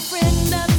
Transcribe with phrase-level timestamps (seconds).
[0.00, 0.69] friend of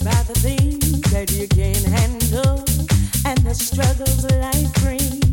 [0.00, 2.64] about the things that you can't handle
[3.24, 5.27] and the struggles life brings.